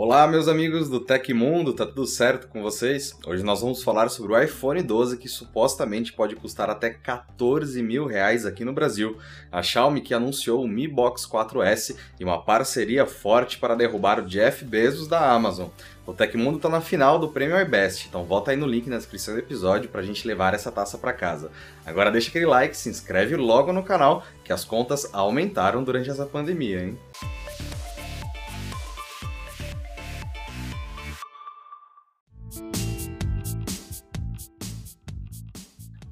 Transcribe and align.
Olá, 0.00 0.28
meus 0.28 0.46
amigos 0.46 0.88
do 0.88 1.00
Tecmundo, 1.00 1.72
tá 1.72 1.84
tudo 1.84 2.06
certo 2.06 2.46
com 2.46 2.62
vocês? 2.62 3.18
Hoje 3.26 3.42
nós 3.42 3.62
vamos 3.62 3.82
falar 3.82 4.08
sobre 4.10 4.32
o 4.32 4.40
iPhone 4.40 4.80
12 4.80 5.18
que 5.18 5.28
supostamente 5.28 6.12
pode 6.12 6.36
custar 6.36 6.70
até 6.70 6.90
14 6.90 7.82
mil 7.82 8.06
reais 8.06 8.46
aqui 8.46 8.64
no 8.64 8.72
Brasil. 8.72 9.18
A 9.50 9.60
Xiaomi 9.60 10.00
que 10.00 10.14
anunciou 10.14 10.62
o 10.62 10.68
Mi 10.68 10.86
Box 10.86 11.26
4S 11.26 11.96
e 12.20 12.22
uma 12.22 12.40
parceria 12.40 13.06
forte 13.06 13.58
para 13.58 13.74
derrubar 13.74 14.20
o 14.20 14.26
Jeff 14.26 14.64
Bezos 14.64 15.08
da 15.08 15.32
Amazon. 15.32 15.66
O 16.06 16.12
Tecmundo 16.12 16.60
tá 16.60 16.68
na 16.68 16.80
final 16.80 17.18
do 17.18 17.30
Prêmio 17.30 17.60
iBest, 17.60 18.06
então 18.06 18.24
volta 18.24 18.52
aí 18.52 18.56
no 18.56 18.68
link 18.68 18.88
na 18.88 18.98
descrição 18.98 19.34
do 19.34 19.40
episódio 19.40 19.90
pra 19.90 20.00
gente 20.00 20.28
levar 20.28 20.54
essa 20.54 20.70
taça 20.70 20.96
para 20.96 21.12
casa. 21.12 21.50
Agora 21.84 22.12
deixa 22.12 22.28
aquele 22.28 22.46
like, 22.46 22.76
se 22.76 22.88
inscreve 22.88 23.34
logo 23.34 23.72
no 23.72 23.82
canal, 23.82 24.24
que 24.44 24.52
as 24.52 24.64
contas 24.64 25.12
aumentaram 25.12 25.82
durante 25.82 26.08
essa 26.08 26.24
pandemia, 26.24 26.84
hein? 26.84 26.98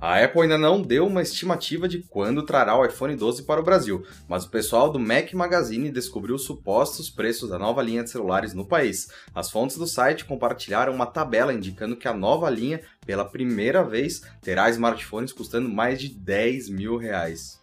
A 0.06 0.22
Apple 0.22 0.42
ainda 0.42 0.56
não 0.56 0.80
deu 0.80 1.04
uma 1.04 1.20
estimativa 1.20 1.88
de 1.88 1.98
quando 1.98 2.44
trará 2.44 2.78
o 2.78 2.86
iPhone 2.86 3.16
12 3.16 3.42
para 3.42 3.60
o 3.60 3.64
Brasil, 3.64 4.06
mas 4.28 4.44
o 4.44 4.48
pessoal 4.48 4.88
do 4.88 5.00
Mac 5.00 5.32
Magazine 5.32 5.90
descobriu 5.90 6.36
os 6.36 6.44
supostos 6.44 7.10
preços 7.10 7.50
da 7.50 7.58
nova 7.58 7.82
linha 7.82 8.04
de 8.04 8.10
celulares 8.10 8.54
no 8.54 8.64
país. 8.64 9.08
As 9.34 9.50
fontes 9.50 9.76
do 9.76 9.84
site 9.84 10.24
compartilharam 10.24 10.94
uma 10.94 11.06
tabela 11.06 11.52
indicando 11.52 11.96
que 11.96 12.06
a 12.06 12.14
nova 12.14 12.48
linha, 12.48 12.80
pela 13.04 13.24
primeira 13.24 13.82
vez, 13.82 14.22
terá 14.40 14.70
smartphones 14.70 15.32
custando 15.32 15.68
mais 15.68 16.00
de 16.00 16.08
10 16.08 16.68
mil 16.68 16.96
reais. 16.96 17.60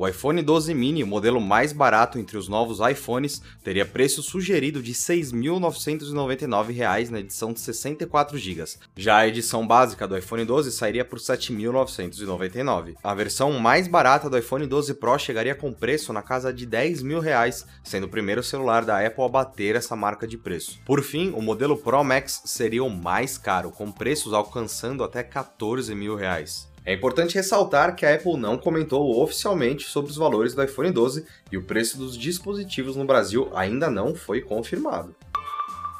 O 0.00 0.08
iPhone 0.08 0.40
12 0.40 0.72
mini, 0.72 1.04
o 1.04 1.06
modelo 1.06 1.42
mais 1.42 1.74
barato 1.74 2.18
entre 2.18 2.38
os 2.38 2.48
novos 2.48 2.78
iPhones, 2.80 3.42
teria 3.62 3.84
preço 3.84 4.22
sugerido 4.22 4.82
de 4.82 4.92
R$ 4.92 4.96
6.999 4.96 7.10
na 7.10 7.20
edição 7.20 7.52
de 7.52 7.60
64 7.60 8.38
GB. 8.38 8.64
Já 8.96 9.18
a 9.18 9.28
edição 9.28 9.66
básica 9.66 10.08
do 10.08 10.16
iPhone 10.16 10.46
12 10.46 10.72
sairia 10.72 11.04
por 11.04 11.18
R$ 11.18 11.24
7.999. 11.26 12.94
A 13.04 13.14
versão 13.14 13.52
mais 13.60 13.86
barata 13.86 14.30
do 14.30 14.38
iPhone 14.38 14.66
12 14.66 14.94
Pro 14.94 15.18
chegaria 15.18 15.54
com 15.54 15.70
preço 15.70 16.14
na 16.14 16.22
casa 16.22 16.50
de 16.50 16.64
10 16.64 17.02
mil 17.02 17.20
reais, 17.20 17.66
sendo 17.84 18.04
o 18.04 18.08
primeiro 18.08 18.42
celular 18.42 18.86
da 18.86 19.06
Apple 19.06 19.24
a 19.24 19.28
bater 19.28 19.76
essa 19.76 19.94
marca 19.94 20.26
de 20.26 20.38
preço. 20.38 20.80
Por 20.86 21.02
fim, 21.02 21.30
o 21.36 21.42
modelo 21.42 21.76
Pro 21.76 22.02
Max 22.02 22.40
seria 22.46 22.82
o 22.82 22.88
mais 22.88 23.36
caro, 23.36 23.70
com 23.70 23.92
preços 23.92 24.32
alcançando 24.32 25.04
até 25.04 25.22
14 25.22 25.94
mil 25.94 26.16
reais. 26.16 26.69
É 26.84 26.94
importante 26.94 27.34
ressaltar 27.34 27.94
que 27.94 28.06
a 28.06 28.14
Apple 28.14 28.38
não 28.38 28.56
comentou 28.56 29.22
oficialmente 29.22 29.84
sobre 29.84 30.10
os 30.10 30.16
valores 30.16 30.54
do 30.54 30.62
iPhone 30.62 30.90
12 30.90 31.26
e 31.52 31.56
o 31.56 31.62
preço 31.62 31.98
dos 31.98 32.16
dispositivos 32.16 32.96
no 32.96 33.04
Brasil 33.04 33.50
ainda 33.54 33.90
não 33.90 34.14
foi 34.14 34.40
confirmado. 34.40 35.14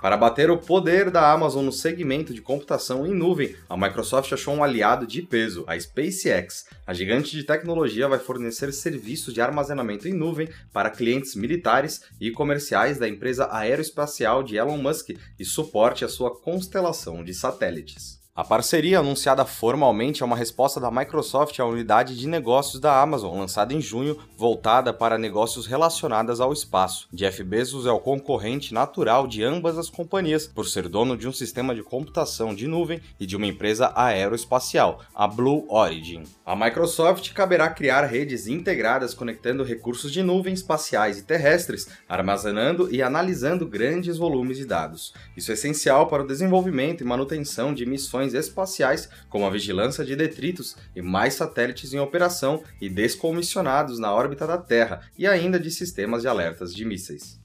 Para 0.00 0.16
bater 0.16 0.50
o 0.50 0.56
poder 0.56 1.10
da 1.10 1.30
Amazon 1.30 1.62
no 1.62 1.70
segmento 1.70 2.32
de 2.32 2.40
computação 2.40 3.06
em 3.06 3.12
nuvem, 3.12 3.54
a 3.68 3.76
Microsoft 3.76 4.32
achou 4.32 4.54
um 4.54 4.64
aliado 4.64 5.06
de 5.06 5.20
peso, 5.20 5.62
a 5.66 5.78
SpaceX. 5.78 6.64
A 6.86 6.94
gigante 6.94 7.36
de 7.36 7.44
tecnologia 7.44 8.08
vai 8.08 8.18
fornecer 8.18 8.72
serviços 8.72 9.34
de 9.34 9.42
armazenamento 9.42 10.08
em 10.08 10.14
nuvem 10.14 10.48
para 10.72 10.88
clientes 10.88 11.34
militares 11.34 12.00
e 12.18 12.30
comerciais 12.30 12.98
da 12.98 13.06
empresa 13.06 13.48
aeroespacial 13.52 14.42
de 14.42 14.56
Elon 14.56 14.78
Musk 14.78 15.10
e 15.38 15.44
suporte 15.44 16.02
à 16.02 16.08
sua 16.08 16.34
constelação 16.34 17.22
de 17.22 17.34
satélites. 17.34 18.19
A 18.40 18.44
parceria 18.44 19.00
anunciada 19.00 19.44
formalmente 19.44 20.22
é 20.22 20.24
uma 20.24 20.34
resposta 20.34 20.80
da 20.80 20.90
Microsoft 20.90 21.60
à 21.60 21.66
unidade 21.66 22.16
de 22.16 22.26
negócios 22.26 22.80
da 22.80 22.98
Amazon, 22.98 23.38
lançada 23.38 23.74
em 23.74 23.82
junho, 23.82 24.16
voltada 24.34 24.94
para 24.94 25.18
negócios 25.18 25.66
relacionados 25.66 26.40
ao 26.40 26.50
espaço. 26.50 27.06
Jeff 27.12 27.44
Bezos 27.44 27.84
é 27.84 27.92
o 27.92 28.00
concorrente 28.00 28.72
natural 28.72 29.26
de 29.26 29.44
ambas 29.44 29.76
as 29.76 29.90
companhias, 29.90 30.46
por 30.46 30.66
ser 30.66 30.88
dono 30.88 31.18
de 31.18 31.28
um 31.28 31.32
sistema 31.34 31.74
de 31.74 31.82
computação 31.82 32.54
de 32.54 32.66
nuvem 32.66 33.02
e 33.20 33.26
de 33.26 33.36
uma 33.36 33.44
empresa 33.44 33.92
aeroespacial, 33.94 35.02
a 35.14 35.28
Blue 35.28 35.66
Origin. 35.68 36.22
A 36.46 36.56
Microsoft 36.56 37.34
caberá 37.34 37.68
criar 37.68 38.06
redes 38.06 38.46
integradas 38.46 39.12
conectando 39.12 39.62
recursos 39.62 40.10
de 40.10 40.22
nuvem 40.22 40.54
espaciais 40.54 41.18
e 41.18 41.24
terrestres, 41.24 41.88
armazenando 42.08 42.88
e 42.90 43.02
analisando 43.02 43.68
grandes 43.68 44.16
volumes 44.16 44.56
de 44.56 44.64
dados. 44.64 45.12
Isso 45.36 45.50
é 45.50 45.54
essencial 45.54 46.06
para 46.06 46.22
o 46.22 46.26
desenvolvimento 46.26 47.02
e 47.02 47.06
manutenção 47.06 47.74
de 47.74 47.84
missões 47.84 48.29
missões 48.30 48.34
espaciais, 48.34 49.08
como 49.28 49.44
a 49.44 49.50
vigilância 49.50 50.04
de 50.04 50.14
detritos 50.16 50.76
e 50.94 51.02
mais 51.02 51.34
satélites 51.34 51.92
em 51.92 51.98
operação 51.98 52.62
e 52.80 52.88
descomissionados 52.88 53.98
na 53.98 54.12
órbita 54.12 54.46
da 54.46 54.58
Terra, 54.58 55.00
e 55.18 55.26
ainda 55.26 55.58
de 55.58 55.70
sistemas 55.70 56.22
de 56.22 56.28
alertas 56.28 56.74
de 56.74 56.84
mísseis. 56.84 57.38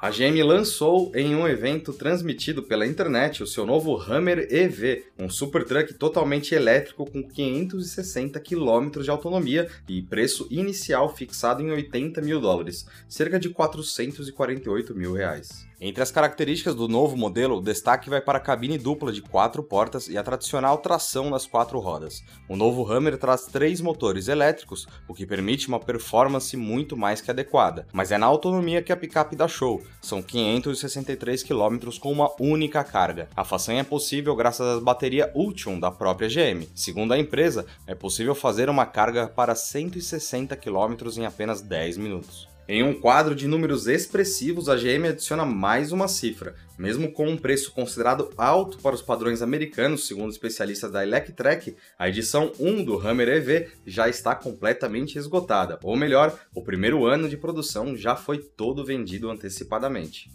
A 0.00 0.10
GM 0.10 0.40
lançou 0.44 1.10
em 1.12 1.34
um 1.34 1.48
evento 1.48 1.92
transmitido 1.92 2.62
pela 2.62 2.86
internet 2.86 3.42
o 3.42 3.46
seu 3.48 3.66
novo 3.66 4.00
Hammer 4.00 4.46
EV, 4.48 5.06
um 5.18 5.28
super 5.28 5.64
truck 5.64 5.92
totalmente 5.94 6.54
elétrico 6.54 7.04
com 7.04 7.20
560 7.20 8.38
km 8.38 9.02
de 9.02 9.10
autonomia 9.10 9.68
e 9.88 10.00
preço 10.00 10.46
inicial 10.52 11.12
fixado 11.12 11.64
em 11.64 11.72
80 11.72 12.22
mil 12.22 12.40
dólares, 12.40 12.86
cerca 13.08 13.40
de 13.40 13.48
448 13.48 14.94
mil 14.94 15.14
reais. 15.14 15.66
Entre 15.80 16.02
as 16.02 16.10
características 16.10 16.74
do 16.74 16.88
novo 16.88 17.16
modelo, 17.16 17.58
o 17.58 17.62
destaque 17.62 18.10
vai 18.10 18.20
para 18.20 18.38
a 18.38 18.40
cabine 18.40 18.76
dupla 18.76 19.12
de 19.12 19.22
quatro 19.22 19.62
portas 19.62 20.08
e 20.08 20.18
a 20.18 20.24
tradicional 20.24 20.78
tração 20.78 21.30
nas 21.30 21.46
quatro 21.46 21.78
rodas. 21.78 22.24
O 22.48 22.56
novo 22.56 22.84
Hammer 22.90 23.16
traz 23.16 23.46
três 23.46 23.80
motores 23.80 24.26
elétricos, 24.26 24.88
o 25.06 25.14
que 25.14 25.24
permite 25.24 25.68
uma 25.68 25.78
performance 25.78 26.56
muito 26.56 26.96
mais 26.96 27.20
que 27.20 27.30
adequada, 27.30 27.86
mas 27.92 28.10
é 28.10 28.18
na 28.18 28.26
autonomia 28.26 28.82
que 28.82 28.92
a 28.92 28.96
picape 28.96 29.36
dá 29.36 29.46
show. 29.46 29.80
São 30.02 30.20
563 30.20 31.44
km 31.44 31.96
com 32.00 32.10
uma 32.10 32.28
única 32.40 32.82
carga. 32.82 33.28
A 33.36 33.44
façanha 33.44 33.82
é 33.82 33.84
possível 33.84 34.34
graças 34.34 34.78
à 34.78 34.80
bateria 34.80 35.30
Ultium 35.32 35.78
da 35.78 35.92
própria 35.92 36.28
GM. 36.28 36.66
Segundo 36.74 37.12
a 37.12 37.18
empresa, 37.18 37.64
é 37.86 37.94
possível 37.94 38.34
fazer 38.34 38.68
uma 38.68 38.84
carga 38.84 39.28
para 39.28 39.54
160 39.54 40.56
km 40.56 40.96
em 41.16 41.24
apenas 41.24 41.62
10 41.62 41.98
minutos. 41.98 42.57
Em 42.70 42.82
um 42.82 42.92
quadro 42.92 43.34
de 43.34 43.48
números 43.48 43.86
expressivos, 43.86 44.68
a 44.68 44.76
GM 44.76 45.08
adiciona 45.08 45.46
mais 45.46 45.90
uma 45.90 46.06
cifra. 46.06 46.54
Mesmo 46.78 47.10
com 47.10 47.26
um 47.26 47.38
preço 47.38 47.72
considerado 47.72 48.30
alto 48.36 48.76
para 48.80 48.94
os 48.94 49.00
padrões 49.00 49.40
americanos, 49.40 50.06
segundo 50.06 50.30
especialistas 50.30 50.92
da 50.92 51.02
Electrek, 51.02 51.74
a 51.98 52.10
edição 52.10 52.52
1 52.60 52.84
do 52.84 52.98
Hammer 52.98 53.28
EV 53.30 53.68
já 53.86 54.06
está 54.06 54.34
completamente 54.34 55.16
esgotada. 55.16 55.78
Ou 55.82 55.96
melhor, 55.96 56.38
o 56.54 56.60
primeiro 56.60 57.06
ano 57.06 57.26
de 57.26 57.38
produção 57.38 57.96
já 57.96 58.14
foi 58.14 58.36
todo 58.36 58.84
vendido 58.84 59.30
antecipadamente. 59.30 60.30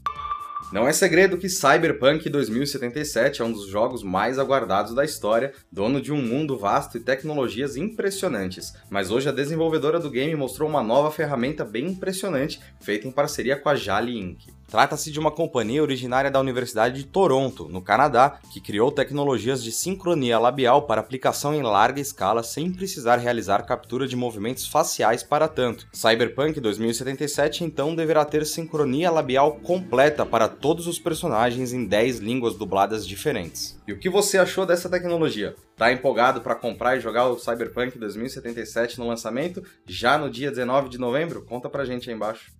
Não 0.73 0.88
é 0.88 0.91
segredo 0.91 1.38
que 1.38 1.47
Cyberpunk 1.47 2.28
2077 2.28 3.44
é 3.44 3.45
um 3.45 3.51
dos 3.51 3.67
jogos 3.67 4.01
mais 4.01 4.39
aguardados 4.39 4.95
da 4.95 5.06
história, 5.06 5.53
dono 5.72 6.01
de 6.01 6.11
um 6.11 6.19
mundo 6.19 6.57
vasto 6.57 6.97
e 6.97 7.00
tecnologias 7.00 7.78
impressionantes, 7.78 8.73
mas 8.89 9.11
hoje 9.11 9.29
a 9.29 9.31
desenvolvedora 9.31 10.00
do 10.00 10.09
game 10.09 10.35
mostrou 10.35 10.67
uma 10.67 10.81
nova 10.81 11.11
ferramenta 11.11 11.63
bem 11.63 11.85
impressionante, 11.85 12.59
feita 12.81 13.07
em 13.07 13.11
parceria 13.11 13.56
com 13.56 13.69
a 13.69 13.75
Jali 13.75 14.17
Inc. 14.17 14.47
Trata-se 14.73 15.11
de 15.11 15.19
uma 15.19 15.29
companhia 15.29 15.84
originária 15.84 16.31
da 16.31 16.39
Universidade 16.39 16.95
de 16.95 17.05
Toronto, 17.05 17.69
no 17.69 17.79
Canadá, 17.79 18.40
que 18.51 18.59
criou 18.59 18.91
tecnologias 18.91 19.63
de 19.63 19.72
sincronia 19.72 20.40
labial 20.40 20.88
para 20.88 21.00
aplicação 21.00 21.53
em 21.53 21.61
larga 21.61 22.01
escala 22.01 22.41
sem 22.41 22.73
precisar 22.73 23.17
realizar 23.17 23.67
captura 23.67 24.07
de 24.07 24.16
movimentos 24.16 24.66
faciais 24.66 25.22
para 25.22 25.47
tanto. 25.47 25.88
Cyberpunk 25.94 26.59
2077 26.59 27.63
então 27.63 27.94
deverá 27.94 28.25
ter 28.25 28.47
sincronia 28.47 29.11
labial 29.11 29.57
completa 29.57 30.25
para 30.25 30.47
todos 30.63 30.88
os 30.88 30.97
personagens 30.97 31.74
em 31.74 31.84
10 31.84 32.19
línguas 32.19 32.56
dubladas 32.56 33.06
diferentes. 33.06 33.78
E 33.85 33.91
o 33.91 34.00
que 34.00 34.09
você 34.09 34.38
achou 34.38 34.66
dessa 34.66 34.90
tecnologia? 34.90 35.57
Tá 35.75 35.91
empolgado 35.91 36.40
para 36.40 36.56
comprar 36.56 36.96
e 36.96 37.01
jogar 37.01 37.28
o 37.28 37.38
Cyberpunk 37.38 38.00
2077 38.00 38.97
no 38.97 39.06
lançamento 39.06 39.62
já 39.85 40.18
no 40.18 40.29
dia 40.29 40.50
19 40.50 40.88
de 40.88 40.97
novembro? 40.97 41.44
Conta 41.44 41.69
pra 41.69 41.84
gente 41.84 42.09
aí 42.09 42.16
embaixo. 42.16 42.53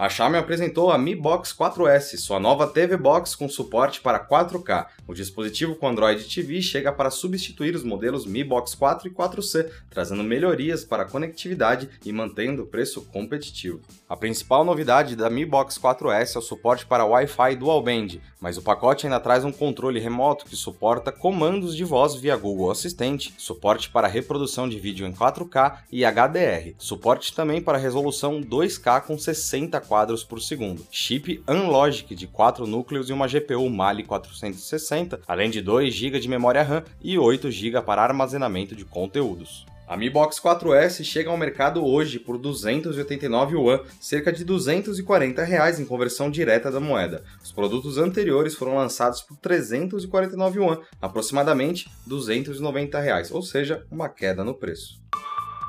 A 0.00 0.08
Xiaomi 0.08 0.38
apresentou 0.38 0.90
a 0.90 0.96
Mi 0.96 1.14
Box 1.14 1.54
4S, 1.54 2.16
sua 2.16 2.40
nova 2.40 2.66
TV 2.66 2.96
Box 2.96 3.36
com 3.36 3.46
suporte 3.50 4.00
para 4.00 4.18
4K. 4.18 4.86
O 5.06 5.12
dispositivo 5.12 5.74
com 5.74 5.86
Android 5.86 6.24
TV 6.24 6.62
chega 6.62 6.90
para 6.90 7.10
substituir 7.10 7.74
os 7.74 7.84
modelos 7.84 8.24
Mi 8.24 8.42
Box 8.42 8.74
4 8.74 9.08
e 9.08 9.10
4C, 9.10 9.70
trazendo 9.90 10.24
melhorias 10.24 10.86
para 10.86 11.02
a 11.02 11.06
conectividade 11.06 11.86
e 12.02 12.10
mantendo 12.14 12.62
o 12.62 12.66
preço 12.66 13.02
competitivo. 13.12 13.82
A 14.08 14.16
principal 14.16 14.64
novidade 14.64 15.14
da 15.14 15.28
Mi 15.28 15.44
Box 15.44 15.78
4S 15.78 16.34
é 16.34 16.38
o 16.38 16.42
suporte 16.42 16.86
para 16.86 17.04
Wi-Fi 17.04 17.56
Dual 17.56 17.82
Band, 17.82 18.20
mas 18.40 18.56
o 18.56 18.62
pacote 18.62 19.06
ainda 19.06 19.20
traz 19.20 19.44
um 19.44 19.52
controle 19.52 20.00
remoto 20.00 20.46
que 20.46 20.56
suporta 20.56 21.12
comandos 21.12 21.76
de 21.76 21.84
voz 21.84 22.14
via 22.14 22.38
Google 22.38 22.70
Assistente, 22.70 23.34
suporte 23.36 23.90
para 23.90 24.08
reprodução 24.08 24.66
de 24.66 24.80
vídeo 24.80 25.06
em 25.06 25.12
4K 25.12 25.80
e 25.92 26.06
HDR, 26.06 26.74
suporte 26.78 27.34
também 27.34 27.60
para 27.60 27.76
resolução 27.76 28.40
2K 28.40 29.02
com 29.02 29.18
60 29.18 29.89
quadros 29.90 30.22
por 30.22 30.40
segundo, 30.40 30.86
chip 30.88 31.42
Unlogic 31.48 32.14
de 32.14 32.28
4 32.28 32.64
núcleos 32.64 33.10
e 33.10 33.12
uma 33.12 33.26
GPU 33.26 33.68
Mali 33.68 34.04
460, 34.04 35.20
além 35.26 35.50
de 35.50 35.60
2 35.60 35.92
GB 35.92 36.20
de 36.20 36.28
memória 36.28 36.62
RAM 36.62 36.84
e 37.02 37.18
8 37.18 37.50
GB 37.50 37.82
para 37.82 38.00
armazenamento 38.00 38.76
de 38.76 38.84
conteúdos. 38.84 39.66
A 39.88 39.96
Mi 39.96 40.08
Box 40.08 40.40
4S 40.40 41.02
chega 41.02 41.28
ao 41.28 41.36
mercado 41.36 41.84
hoje 41.84 42.20
por 42.20 42.38
289 42.38 43.56
yuan, 43.56 43.80
cerca 44.00 44.32
de 44.32 44.44
240 44.44 45.42
reais 45.42 45.80
em 45.80 45.84
conversão 45.84 46.30
direta 46.30 46.70
da 46.70 46.78
moeda. 46.78 47.24
Os 47.42 47.50
produtos 47.50 47.98
anteriores 47.98 48.54
foram 48.54 48.76
lançados 48.76 49.20
por 49.20 49.36
349 49.38 50.60
yuan, 50.60 50.78
aproximadamente 51.02 51.90
290 52.06 53.00
reais, 53.00 53.32
ou 53.32 53.42
seja, 53.42 53.84
uma 53.90 54.08
queda 54.08 54.44
no 54.44 54.54
preço. 54.54 55.00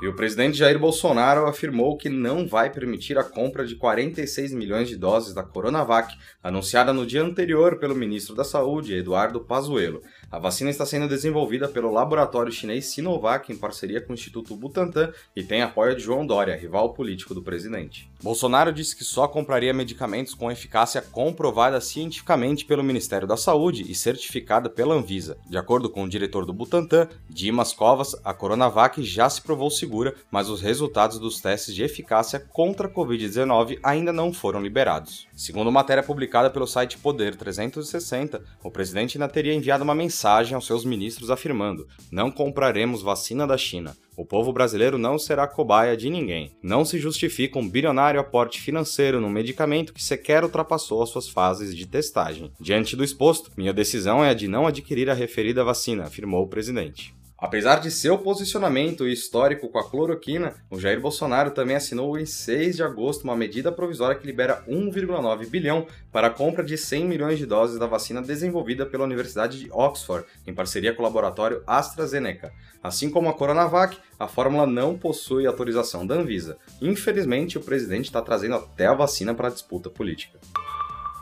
E 0.01 0.07
o 0.07 0.15
presidente 0.15 0.57
Jair 0.57 0.80
Bolsonaro 0.80 1.45
afirmou 1.45 1.95
que 1.95 2.09
não 2.09 2.48
vai 2.48 2.71
permitir 2.71 3.19
a 3.19 3.24
compra 3.24 3.63
de 3.68 3.75
46 3.75 4.51
milhões 4.51 4.89
de 4.89 4.98
doses 4.98 5.31
da 5.31 5.44
Coronavac, 5.44 6.12
anunciada 6.42 6.92
no 6.92 7.06
dia 7.06 7.21
anterior 7.21 7.77
pelo 7.77 7.94
ministro 7.94 8.33
da 8.33 8.44
Saúde, 8.44 8.95
Eduardo 8.95 9.39
Pazuello. 9.39 10.01
A 10.31 10.39
vacina 10.39 10.69
está 10.69 10.86
sendo 10.86 11.10
desenvolvida 11.10 11.68
pelo 11.68 11.92
laboratório 11.92 12.54
chinês 12.54 12.86
Sinovac 12.86 13.51
em 13.51 13.57
parceria 13.57 14.00
com 14.00 14.13
o 14.13 14.16
Instituto 14.16 14.56
Butantan 14.56 15.12
e 15.36 15.44
tem 15.44 15.62
apoio 15.62 15.94
de 15.94 16.04
João 16.04 16.25
Dória, 16.25 16.56
rival 16.56 16.94
político 16.94 17.33
do 17.33 17.44
presidente. 17.44 18.10
Bolsonaro 18.24 18.72
disse 18.72 18.95
que 18.95 19.04
só 19.04 19.28
compraria 19.28 19.74
medicamentos 19.74 20.33
com 20.33 20.50
eficácia 20.50 21.01
comprovada 21.01 21.81
cientificamente 21.81 22.63
pelo 22.63 22.81
Ministério 22.81 23.28
da 23.28 23.36
Saúde 23.36 23.83
e 23.92 23.94
certificada 23.94 24.69
pela 24.69 24.95
Anvisa. 24.95 25.38
De 25.50 25.57
acordo 25.57 25.89
com 25.89 26.06
o 26.06 26.10
diretor 26.10 26.45
do 26.45 26.54
Butantan, 26.54 27.10
Dimas 27.30 27.74
Covas, 27.74 28.16
a 28.24 28.33
Coronavac 28.33 29.04
já 29.04 29.30
se 29.30 29.42
provou 29.42 29.69
segura 29.69 30.16
mas 30.31 30.48
os 30.48 30.62
resultados 30.62 31.19
dos 31.19 31.42
testes 31.42 31.75
de 31.75 31.83
eficácia 31.83 32.39
contra 32.39 32.88
a 32.88 32.89
Covid-19 32.89 33.80
ainda 33.83 34.13
não 34.13 34.31
foram 34.31 34.62
liberados. 34.62 35.28
Segundo 35.36 35.69
matéria 35.69 36.01
publicada 36.01 36.50
pelo 36.50 36.66
site 36.66 36.98
Poder 36.98 37.36
360, 37.36 38.42
o 38.63 38.72
presidente 38.72 39.18
ainda 39.18 39.28
teria 39.28 39.54
enviado 39.54 39.83
uma 39.83 39.94
mensagem 39.94 40.20
aos 40.25 40.65
seus 40.65 40.85
ministros 40.85 41.31
afirmando: 41.31 41.88
Não 42.12 42.29
compraremos 42.29 43.01
vacina 43.01 43.47
da 43.47 43.57
China. 43.57 43.95
O 44.15 44.25
povo 44.25 44.53
brasileiro 44.53 44.97
não 44.97 45.18
será 45.18 45.47
cobaia 45.47 45.97
de 45.97 46.09
ninguém. 46.09 46.51
Não 46.62 46.85
se 46.85 47.00
justifica 47.00 47.57
um 47.57 47.68
bilionário 47.68 48.19
aporte 48.19 48.62
financeiro 48.62 49.19
num 49.19 49.29
medicamento 49.29 49.94
que 49.94 50.03
sequer 50.03 50.44
ultrapassou 50.44 51.01
as 51.01 51.09
suas 51.09 51.27
fases 51.27 51.75
de 51.75 51.88
testagem. 51.88 52.51
Diante 52.59 52.95
do 52.95 53.03
exposto, 53.03 53.51
minha 53.57 53.73
decisão 53.73 54.23
é 54.23 54.29
a 54.29 54.33
de 54.33 54.47
não 54.47 54.68
adquirir 54.68 55.09
a 55.09 55.13
referida 55.13 55.63
vacina, 55.63 56.03
afirmou 56.03 56.44
o 56.44 56.47
presidente. 56.47 57.15
Apesar 57.41 57.79
de 57.79 57.89
seu 57.89 58.19
posicionamento 58.19 59.07
histórico 59.07 59.67
com 59.67 59.79
a 59.79 59.89
cloroquina, 59.89 60.53
o 60.69 60.79
Jair 60.79 61.01
Bolsonaro 61.01 61.49
também 61.49 61.75
assinou 61.75 62.15
em 62.15 62.23
6 62.23 62.75
de 62.75 62.83
agosto 62.83 63.23
uma 63.23 63.35
medida 63.35 63.71
provisória 63.71 64.15
que 64.15 64.27
libera 64.27 64.63
1,9 64.69 65.47
bilhão 65.47 65.88
para 66.11 66.27
a 66.27 66.29
compra 66.29 66.63
de 66.63 66.77
100 66.77 67.03
milhões 67.05 67.39
de 67.39 67.47
doses 67.47 67.79
da 67.79 67.88
vacina 67.88 68.21
desenvolvida 68.21 68.85
pela 68.85 69.05
Universidade 69.05 69.59
de 69.59 69.71
Oxford, 69.71 70.23
em 70.45 70.53
parceria 70.53 70.93
com 70.93 71.01
o 71.01 71.05
laboratório 71.05 71.63
AstraZeneca. 71.65 72.53
Assim 72.83 73.09
como 73.09 73.27
a 73.27 73.33
Coronavac, 73.33 73.97
a 74.19 74.27
fórmula 74.27 74.67
não 74.67 74.95
possui 74.95 75.47
autorização 75.47 76.05
da 76.05 76.13
Anvisa. 76.13 76.59
Infelizmente, 76.79 77.57
o 77.57 77.61
presidente 77.61 78.05
está 78.05 78.21
trazendo 78.21 78.53
até 78.53 78.85
a 78.85 78.94
vacina 78.94 79.33
para 79.33 79.47
a 79.47 79.51
disputa 79.51 79.89
política. 79.89 80.39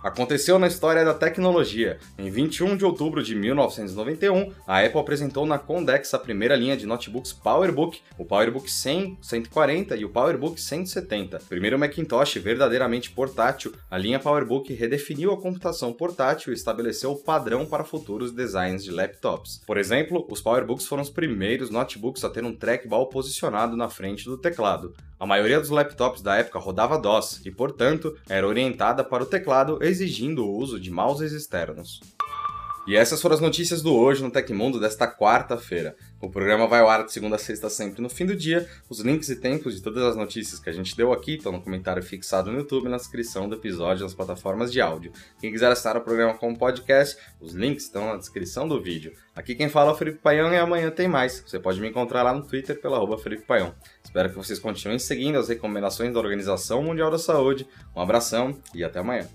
Aconteceu 0.02 0.58
na 0.58 0.68
história 0.68 1.04
da 1.04 1.14
tecnologia. 1.14 2.00
Em 2.18 2.30
21 2.30 2.78
de 2.78 2.86
outubro 2.86 3.22
de 3.22 3.36
1991, 3.36 4.54
a 4.66 4.80
Apple 4.80 5.00
apresentou 5.00 5.46
na 5.46 5.60
Condex 5.60 6.14
a 6.14 6.20
primeira 6.20 6.56
linha 6.56 6.78
de 6.78 6.86
notebooks 6.86 7.34
PowerBook, 7.34 8.00
o 8.18 8.24
PowerBook 8.24 8.72
100, 8.72 9.18
140 9.22 9.98
e 9.98 10.06
o 10.06 10.10
PowerBook 10.10 10.60
170. 10.60 11.40
Primeiro 11.50 11.78
Macintosh 11.78 12.36
verdadeiramente 12.36 13.12
portátil, 13.12 13.74
a 13.92 13.98
linha 13.98 14.22
PowerBook 14.22 14.74
redefiniu 14.74 15.34
a 15.34 15.42
computação 15.42 15.92
portátil 15.92 16.54
e 16.54 16.56
estabeleceu 16.56 17.12
o 17.12 17.18
padrão 17.18 17.66
para 17.66 17.84
futuros 17.84 18.32
designs 18.32 18.86
de 18.86 18.92
laptops. 18.92 19.62
Por 19.68 19.78
exemplo, 19.78 20.26
os 20.32 20.40
PowerBooks 20.40 20.88
foram 20.88 21.04
os 21.04 21.10
primeiros 21.10 21.70
notebooks 21.70 22.24
a 22.24 22.30
ter 22.30 22.46
um 22.46 22.56
trackball 22.56 23.10
posicionado 23.10 23.76
na 23.76 23.90
frente 23.90 24.24
do 24.24 24.38
teclado. 24.38 24.94
A 25.20 25.26
maioria 25.26 25.60
dos 25.60 25.70
laptops 25.70 26.22
da 26.22 26.38
época 26.38 26.60
rodava 26.60 26.98
DOS 26.98 27.42
e, 27.46 27.52
portanto, 27.52 28.18
era 28.30 28.48
orientada 28.48 29.04
para 29.04 29.22
o 29.22 29.26
teclado, 29.26 29.78
exigindo 29.84 30.46
o 30.46 30.58
uso 30.58 30.80
de 30.80 30.90
mouses 30.90 31.34
externos. 31.34 32.00
E 32.90 32.96
essas 32.96 33.22
foram 33.22 33.36
as 33.36 33.40
notícias 33.40 33.84
do 33.84 33.94
Hoje 33.94 34.24
no 34.24 34.32
Tecmundo 34.32 34.80
desta 34.80 35.08
quarta-feira. 35.08 35.96
O 36.20 36.28
programa 36.28 36.66
vai 36.66 36.80
ao 36.80 36.90
ar 36.90 37.06
de 37.06 37.14
segunda 37.14 37.36
a 37.36 37.38
sexta 37.38 37.70
sempre 37.70 38.02
no 38.02 38.10
fim 38.10 38.26
do 38.26 38.36
dia. 38.36 38.68
Os 38.90 39.00
links 39.00 39.30
e 39.30 39.36
tempos 39.36 39.76
de 39.76 39.84
todas 39.84 40.02
as 40.04 40.16
notícias 40.16 40.60
que 40.60 40.72
a 40.72 40.74
gente 40.74 40.98
deu 40.98 41.14
aqui 41.14 41.36
estão 41.36 41.52
no 41.52 41.62
comentário 41.62 42.02
fixado 42.02 42.52
no 42.52 42.58
YouTube 42.58 42.90
na 42.90 42.98
descrição 42.98 43.48
do 43.48 43.58
episódio 43.58 44.02
nas 44.02 44.16
plataformas 44.16 44.72
de 44.74 44.82
áudio. 44.82 45.12
Quem 45.40 45.52
quiser 45.52 45.72
assinar 45.72 45.98
o 45.98 46.02
programa 46.02 46.34
como 46.34 46.58
podcast, 46.58 47.16
os 47.40 47.54
links 47.54 47.84
estão 47.84 48.08
na 48.08 48.18
descrição 48.18 48.68
do 48.68 48.82
vídeo. 48.82 49.14
Aqui 49.36 49.54
quem 49.54 49.70
fala 49.70 49.92
é 49.92 49.94
o 49.94 49.96
Felipe 49.96 50.18
Paião 50.18 50.52
e 50.52 50.58
amanhã 50.58 50.90
tem 50.90 51.08
mais. 51.08 51.44
Você 51.46 51.60
pode 51.60 51.80
me 51.80 51.90
encontrar 51.90 52.24
lá 52.24 52.34
no 52.34 52.42
Twitter 52.42 52.82
pela 52.82 52.98
arroba 52.98 53.20
Felipe 53.20 53.46
Paião. 53.46 53.72
Espero 54.04 54.30
que 54.32 54.36
vocês 54.36 54.58
continuem 54.58 54.98
seguindo 54.98 55.38
as 55.38 55.48
recomendações 55.48 56.12
da 56.12 56.20
Organização 56.20 56.82
Mundial 56.82 57.12
da 57.12 57.20
Saúde. 57.20 57.68
Um 57.96 58.02
abração 58.02 58.58
e 58.74 58.84
até 58.84 58.98
amanhã. 58.98 59.28